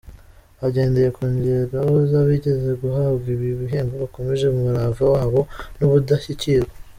Agendeye 0.65 1.09
ku 1.15 1.23
ngero 1.33 1.81
z’abigeze 2.11 2.69
guhabwa 2.81 3.25
ibi 3.35 3.49
bihembo 3.59 3.93
bakomeje 4.03 4.45
umurava 4.47 5.03
wabo 5.15 5.41
n’ubudashyikirwa. 5.77 6.73